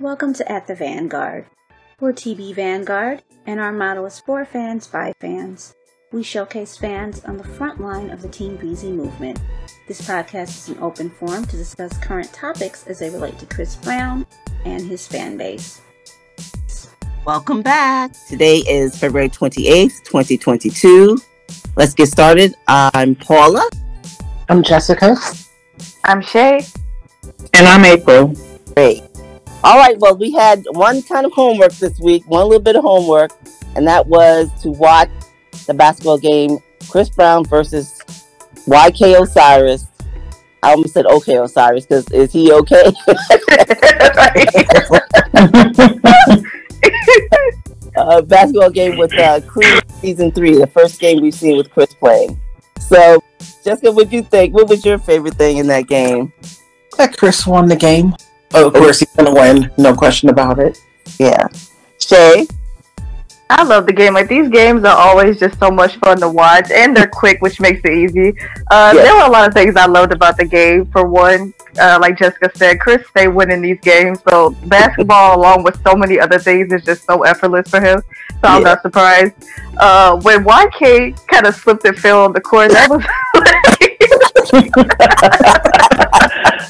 [0.00, 1.44] Welcome to At the Vanguard.
[2.00, 5.74] We're TB Vanguard, and our motto is for fans by fans.
[6.10, 9.38] We showcase fans on the front line of the Team Breezy movement.
[9.86, 13.76] This podcast is an open forum to discuss current topics as they relate to Chris
[13.76, 14.26] Brown
[14.64, 15.82] and his fan base.
[17.26, 18.12] Welcome back.
[18.26, 21.18] Today is February 28th, 2022.
[21.76, 22.54] Let's get started.
[22.68, 23.68] I'm Paula.
[24.48, 25.14] I'm Jessica.
[26.04, 26.62] I'm Shay.
[27.52, 28.34] And I'm April.
[28.74, 29.09] Great.
[29.62, 32.82] All right, well, we had one kind of homework this week, one little bit of
[32.82, 33.30] homework,
[33.76, 35.10] and that was to watch
[35.66, 38.00] the basketball game Chris Brown versus
[38.66, 39.84] YK Osiris.
[40.62, 42.84] I almost said OK Osiris because is he okay?
[47.96, 51.92] uh, basketball game with uh, Creed season three, the first game we've seen with Chris
[51.94, 52.40] playing.
[52.78, 53.22] So,
[53.62, 54.54] Jessica, what do you think?
[54.54, 56.32] What was your favorite thing in that game?
[56.96, 58.14] That Chris won the game.
[58.52, 60.78] Oh, of course, he's gonna win, no question about it.
[61.18, 61.46] Yeah.
[62.00, 62.46] Shay?
[63.52, 64.14] I love the game.
[64.14, 67.60] Like these games are always just so much fun to watch, and they're quick, which
[67.60, 68.32] makes it easy.
[68.70, 70.86] Uh, There were a lot of things I loved about the game.
[70.86, 74.20] For one, uh, like Jessica said, Chris stay winning these games.
[74.28, 78.00] So basketball, along with so many other things, is just so effortless for him.
[78.40, 79.34] So I'm not surprised.
[79.78, 83.04] Uh, when YK kind of slipped and fell on the court, that was.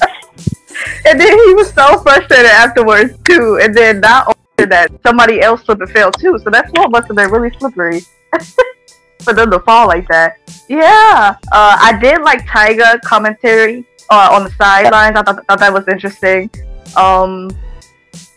[1.11, 3.59] and then he was so frustrated afterwards too.
[3.61, 6.39] And then not only that, somebody else slipped and fell too.
[6.43, 8.01] So that floor must have been really slippery
[9.19, 10.37] for them to fall like that.
[10.69, 15.17] Yeah, uh, I did like Tyga commentary uh, on the sidelines.
[15.17, 16.49] I thought, thought that was interesting.
[16.95, 17.49] Um,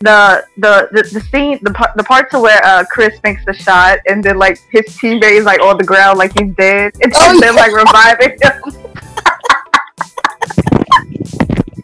[0.00, 3.55] the, the the the scene the part the part to where uh Chris makes the
[3.55, 7.11] shot and then like his teammate is like on the ground like he's dead and
[7.16, 7.61] oh, then yeah.
[7.61, 8.83] like reviving him.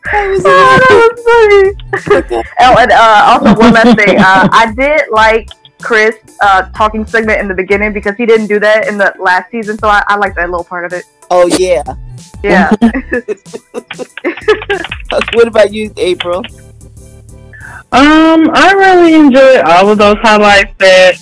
[0.12, 1.20] oh, that was
[2.24, 2.44] funny.
[2.60, 4.18] oh, and uh, also one last thing.
[4.18, 5.50] Uh, I did like
[5.82, 9.50] Chris uh, talking segment in the beginning because he didn't do that in the last
[9.50, 11.04] season, so I, I like that little part of it.
[11.30, 11.82] Oh yeah,
[12.42, 12.70] yeah.
[15.34, 16.42] what about you, April?
[17.92, 21.16] Um, I really enjoyed all of those highlights that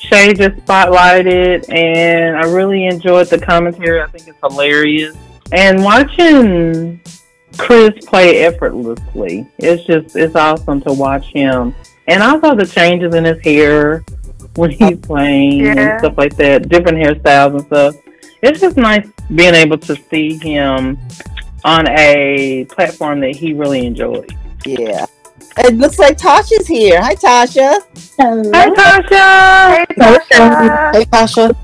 [0.00, 4.02] Shay just spotlighted, and I really enjoyed the commentary.
[4.02, 5.16] I think it's hilarious,
[5.52, 7.00] and watching
[7.56, 9.46] Chris play effortlessly.
[9.58, 11.74] It's just it's awesome to watch him,
[12.06, 14.04] and also the changes in his hair
[14.54, 15.72] when he's oh, playing yeah.
[15.72, 17.94] and stuff like that, different hairstyles and stuff.
[18.42, 20.98] It's just nice being able to see him
[21.64, 24.26] on a platform that he really enjoys.
[24.64, 25.06] Yeah.
[25.58, 27.00] It looks like Tasha's here.
[27.00, 27.82] Hi, Tasha.
[28.16, 28.50] Hello.
[28.54, 29.76] Hi, Tasha.
[29.76, 30.94] Hey, Tasha.
[30.94, 31.56] Hey, Tasha.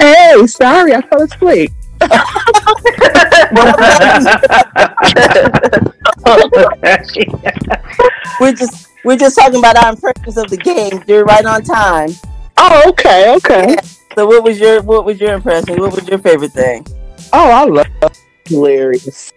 [0.00, 1.70] Hey, sorry, I fell asleep.
[8.40, 11.02] we're just we're just talking about our impressions of the game.
[11.06, 12.10] You're right on time.
[12.56, 13.74] Oh, okay, okay.
[13.74, 13.80] Yeah.
[14.14, 15.80] So, what was your what was your impression?
[15.80, 16.86] What was your favorite thing?
[17.32, 18.18] Oh, I love it.
[18.46, 19.32] hilarious.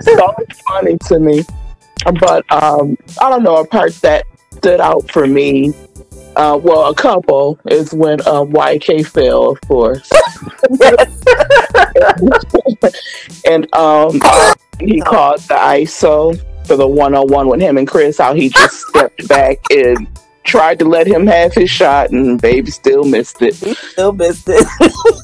[0.00, 0.34] so
[0.68, 1.44] funny to me.
[2.20, 5.74] But um, I don't know a part that stood out for me
[6.36, 10.10] uh, well, a couple is when uh, YK fell, of course.
[13.46, 14.20] and um,
[14.78, 18.50] he called the ISO for the one on one with him and Chris, how he
[18.50, 20.06] just stepped back and
[20.44, 23.54] tried to let him have his shot, and baby still missed it.
[23.54, 24.66] He still missed it.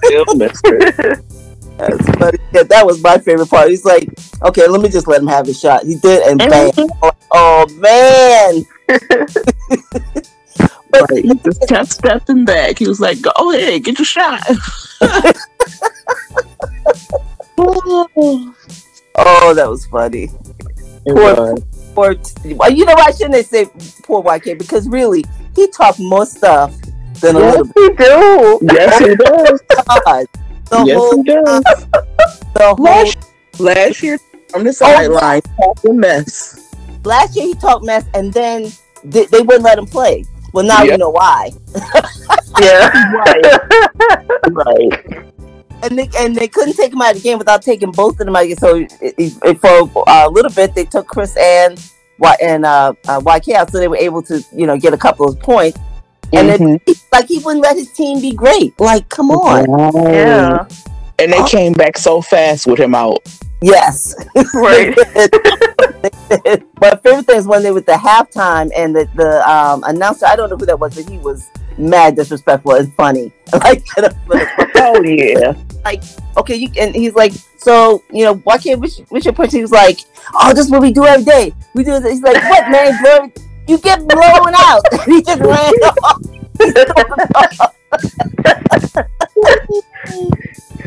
[0.04, 1.20] still missed it.
[1.76, 2.38] That's funny.
[2.52, 3.68] Yeah, that was my favorite part.
[3.68, 4.08] He's like,
[4.42, 5.84] okay, let me just let him have his shot.
[5.84, 6.72] He did, and bang.
[7.32, 8.64] oh man.
[11.14, 12.78] He just kept stepping back.
[12.78, 14.42] He was like, "Go ahead, get your shot."
[17.58, 20.24] oh, that was funny.
[21.04, 21.64] It poor, was.
[21.94, 22.14] poor.
[22.56, 23.66] Well, you know why shouldn't they say
[24.02, 24.58] poor YK?
[24.58, 25.24] Because really,
[25.56, 26.74] he talked more stuff
[27.20, 27.66] than yes, a little.
[27.66, 28.60] He do.
[28.72, 29.60] Yes, he does.
[29.86, 30.26] God,
[30.70, 31.62] the yes, whole, he does.
[32.54, 33.18] The whole, last,
[33.58, 34.18] last year
[34.54, 34.72] on the oh.
[34.72, 36.74] sideline, oh, talking mess.
[37.04, 38.70] Last year he talked mess, and then
[39.04, 40.24] they, they wouldn't let him play.
[40.52, 40.92] Well, now yep.
[40.92, 41.50] you know why.
[42.60, 43.60] yeah, right,
[44.50, 45.26] right.
[45.82, 48.26] And they and they couldn't take him out of the game without taking both of
[48.26, 48.46] them out.
[48.58, 51.82] So it, it, for a little bit, they took Chris and
[52.40, 55.28] and uh, uh, YK out, so they were able to you know get a couple
[55.28, 55.78] of points.
[56.32, 56.90] And mm-hmm.
[56.90, 58.78] it, like he wouldn't let his team be great.
[58.80, 59.68] Like, come on.
[60.04, 60.66] Yeah.
[61.18, 61.46] And they oh.
[61.46, 63.18] came back so fast with him out.
[63.62, 64.14] Yes.
[64.54, 64.94] Right.
[66.74, 70.36] but favorite thing is when they were the halftime and the, the um, announcer, I
[70.36, 71.48] don't know who that was, but he was
[71.78, 73.32] mad disrespectful and funny.
[73.52, 73.84] Like,
[74.76, 75.54] Oh yeah.
[75.84, 76.02] Like,
[76.36, 79.52] okay, you and he's like, so you know, why can't what's, what's your point?
[79.52, 80.00] He was like,
[80.34, 81.54] oh, this is what we do every day.
[81.74, 82.12] We do this.
[82.12, 83.30] He's like, what man, bro?
[83.68, 84.82] You get blown out.
[85.04, 85.72] he just ran
[86.02, 86.22] off.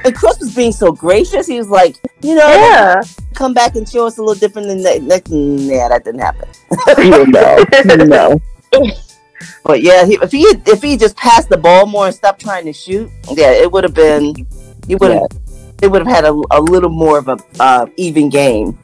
[0.04, 1.48] and Chris being so gracious.
[1.48, 3.02] He was like, you know, Yeah.
[3.34, 5.04] come back and show us a little different than that.
[5.04, 6.50] Next, yeah, that didn't happen.
[6.98, 8.42] You know.
[8.74, 8.88] No.
[9.64, 12.66] But yeah, he, if he if he just passed the ball more and stopped trying
[12.66, 14.34] to shoot, yeah, it would have been.
[14.88, 15.28] He would have.
[15.82, 18.78] It would have had a, a little more of a uh, even game.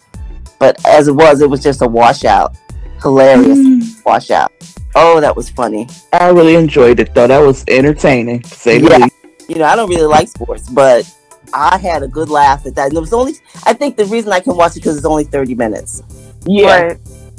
[0.59, 2.55] But as it was, it was just a washout.
[3.01, 4.51] Hilarious washout.
[4.95, 5.87] Oh, that was funny.
[6.13, 7.27] I really enjoyed it though.
[7.27, 8.41] That was entertaining.
[8.41, 8.97] To say the Yeah.
[8.97, 9.15] least.
[9.49, 11.09] You know, I don't really like sports, but
[11.53, 12.87] I had a good laugh at that.
[12.89, 13.33] And it was only.
[13.65, 16.01] I think the reason I can watch it because it's only thirty minutes.
[16.45, 16.81] Yeah.
[16.81, 16.97] Right.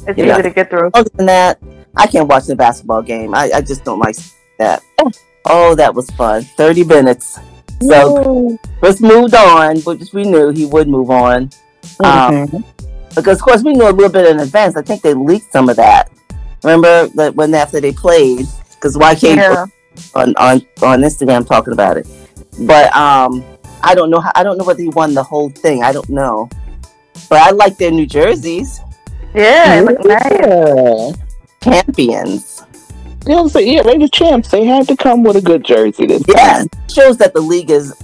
[0.08, 0.90] It's easy to get through.
[0.94, 1.58] Other than that,
[1.96, 3.34] I can't watch the basketball game.
[3.34, 4.16] I, I just don't like
[4.58, 4.82] that.
[5.44, 6.42] Oh, that was fun.
[6.42, 7.38] 30 minutes.
[7.82, 11.50] So Chris moved on, which we knew he would move on.
[12.04, 12.64] Um, Mhm.
[13.14, 14.76] because, of course, we knew a little bit in advance.
[14.76, 16.10] I think they leaked some of that.
[16.62, 18.46] Remember that when after they played?
[18.74, 19.66] Because YK Yeah.
[20.14, 22.06] on, on, on Instagram talking about it.
[22.60, 23.44] But um,
[23.82, 24.20] I don't know.
[24.20, 25.82] How, I don't know whether he won the whole thing.
[25.82, 26.48] I don't know.
[27.28, 28.80] But I like their New Jerseys
[29.34, 29.80] Yeah.
[29.82, 29.96] nice.
[30.04, 31.12] Yeah.
[31.62, 32.62] champions.
[33.26, 34.48] You know, so yeah, they the champs.
[34.50, 36.66] They had to come with a good jersey this Yeah, time.
[36.92, 37.94] shows that the league is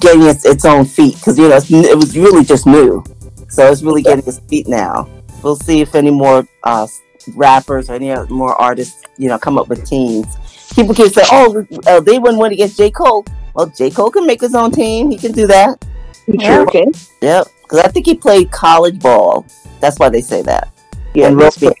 [0.00, 3.02] getting its, its own feet because you know it's, it was really just new,
[3.48, 5.08] so it's really getting its feet now.
[5.42, 6.86] We'll see if any more uh,
[7.34, 10.26] rappers or any other more artists, you know, come up with teams.
[10.74, 13.24] People keep saying, "Oh, uh, they wouldn't win against J Cole."
[13.54, 15.10] Well, J Cole can make his own team.
[15.10, 15.84] He can do that.
[16.26, 16.60] Yeah.
[16.60, 16.86] Okay.
[17.20, 19.46] Yep, because I think he played college ball.
[19.80, 20.72] That's why they say that.
[21.14, 21.74] Yeah, And Romeo.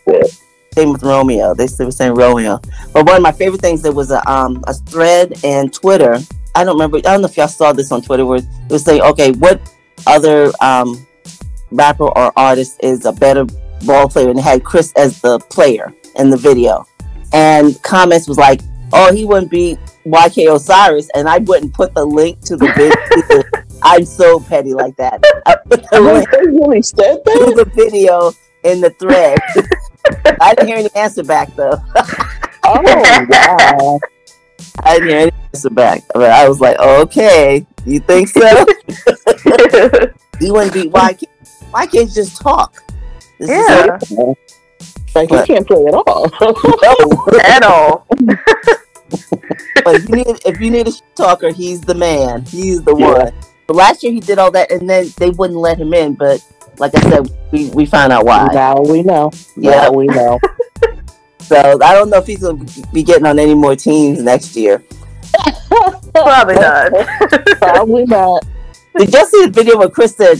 [0.74, 1.54] Same with Romeo.
[1.54, 2.60] They still were saying Romeo.
[2.92, 6.18] But one of my favorite things there was a um a thread and Twitter.
[6.54, 6.98] I don't remember.
[6.98, 9.60] I don't know if y'all saw this on Twitter where it was saying, okay, what
[10.06, 11.06] other um
[11.70, 13.44] rapper or artist is a better
[13.84, 14.30] ball player?
[14.30, 16.86] And it had Chris as the player in the video.
[17.32, 18.60] And comments was like,
[18.92, 23.42] oh, he wouldn't be YK Osiris, and I wouldn't put the link to the video.
[23.82, 25.22] I'm so petty like that.
[25.46, 28.32] I put the link really said to the video
[28.64, 29.38] in the thread.
[30.40, 31.78] I didn't hear any answer back though.
[32.64, 34.00] Oh wow.
[34.82, 36.02] I didn't hear any answer back.
[36.12, 38.40] But I was like, okay, you think so?
[40.40, 41.24] he wouldn't be YK.
[41.72, 42.82] YK just talk.
[43.38, 44.34] This is Yeah.
[45.14, 46.28] Like he But- can't play at all.
[46.40, 47.38] no.
[47.44, 48.06] At all.
[49.84, 52.42] but if you need if you need a talker, he's the man.
[52.46, 53.12] He's the Yeah.
[53.12, 53.32] one.
[53.66, 56.14] But last year he did all that, and then they wouldn't let him in.
[56.14, 56.44] But
[56.78, 58.48] like I said, we, we found out why.
[58.52, 59.30] now we know.
[59.56, 59.82] Yeah.
[59.82, 60.38] Now we know.
[61.40, 64.82] So I don't know if he's gonna be getting on any more teams next year.
[66.14, 66.90] Probably not.
[67.58, 68.46] Probably not.
[68.96, 70.38] Did you see the video where Chris said,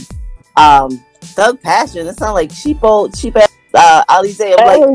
[0.57, 2.07] um, Thug Passion?
[2.07, 3.44] It sounded like cheapo, cheap ass
[3.75, 4.55] uh, Alize.
[4.57, 4.89] I'm Hey, like,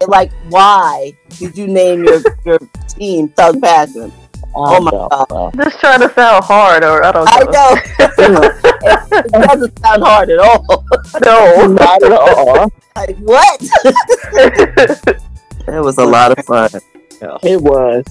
[0.08, 2.58] like, why did you name your, your
[2.88, 4.12] team Thug Passion?
[4.54, 5.54] Oh my God.
[5.56, 7.50] Just trying to sound hard, or I don't I know.
[7.50, 8.42] know.
[8.82, 10.84] it, it doesn't sound hard at all.
[11.24, 11.66] No.
[11.68, 12.72] Not at all.
[12.96, 13.60] Like, what?
[15.68, 16.70] It was a lot of fun.
[17.42, 18.04] It was.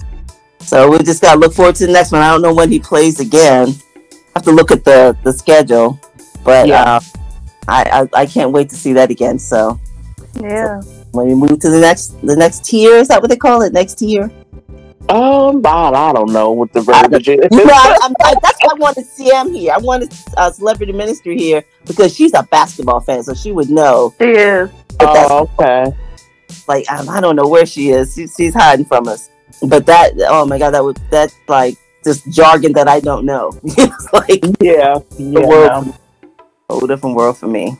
[0.60, 2.22] So we just got to look forward to the next one.
[2.22, 3.74] I don't know when he plays again.
[4.12, 6.00] I have to look at the, the schedule.
[6.44, 6.82] But Yeah.
[6.84, 7.00] uh,
[7.70, 9.38] I, I, I can't wait to see that again.
[9.38, 9.78] So
[10.40, 10.80] yeah.
[11.12, 13.72] when we move to the next the next tier is that what they call it
[13.72, 14.24] next tier
[15.08, 17.48] Um, I, I don't know what the verbiage is.
[17.50, 20.92] you know I, I'm, I, that's why i wanted cm here i wanted uh, celebrity
[20.92, 24.70] ministry here because she's a basketball fan so she would know She is.
[24.98, 25.92] but that's Oh, okay.
[26.68, 29.30] like um, i don't know where she is she, she's hiding from us
[29.66, 33.50] but that oh my god that would that like just jargon that i don't know
[33.64, 34.94] it's like Yeah.
[35.18, 35.92] the yeah world no.
[35.92, 35.99] a
[36.70, 37.76] whole different world for me.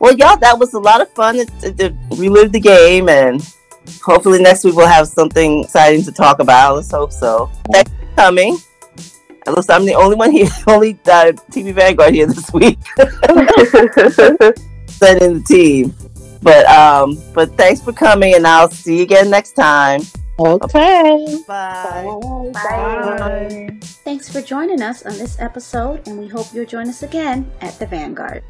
[0.00, 3.42] Well y'all that was a lot of fun to, to, relive the game and
[4.02, 6.76] hopefully next week we'll have something exciting to talk about.
[6.76, 7.50] Let's hope so.
[7.72, 8.58] Thanks for coming.
[9.46, 12.78] At least i'm the only one here only uh, TB Vanguard here this week.
[14.86, 15.94] Sending the team.
[16.42, 20.02] But um but thanks for coming and i'll see you again next time
[20.38, 21.42] Okay.
[21.48, 23.78] bye Bye.
[24.04, 27.78] Thanks for joining us on this episode, and we hope you'll join us again at
[27.78, 28.44] the Vanguard.